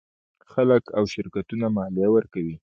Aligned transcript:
خلک 0.51 0.83
او 0.97 1.03
شرکتونه 1.13 1.65
مالیه 1.75 2.09
ورکوي. 2.11 2.55